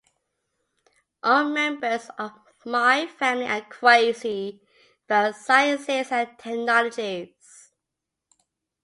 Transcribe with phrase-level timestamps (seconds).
[1.21, 2.31] All members of
[2.65, 4.59] my family are crazy
[5.05, 7.71] about Sciences and Technologies.